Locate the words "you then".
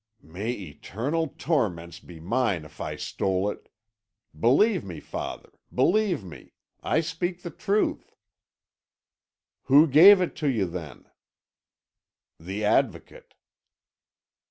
10.49-11.05